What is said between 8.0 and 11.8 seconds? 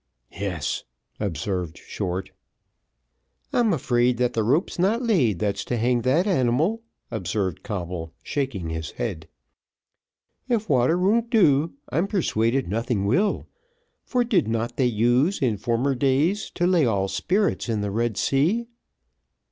shaking his head. "If water won't do,